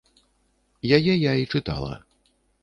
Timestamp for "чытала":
1.53-1.93